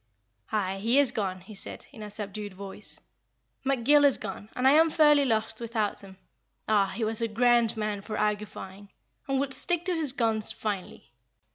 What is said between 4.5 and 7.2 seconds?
and I am fairly lost without him. Ah! he